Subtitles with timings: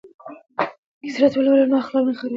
[1.01, 2.27] که سیرت ولولو نو اخلاق نه خرابیږي.